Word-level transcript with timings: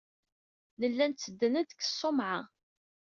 Nella 0.79 1.05
nttedden-d 1.07 1.69
seg 1.71 1.79
tṣumɛa. 1.89 2.37